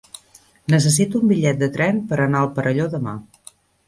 Necessito 0.73 1.19
un 1.19 1.27
bitllet 1.31 1.59
de 1.63 1.69
tren 1.75 1.99
per 2.13 2.17
anar 2.23 2.39
al 2.45 2.49
Perelló 2.57 2.89
demà. 2.95 3.15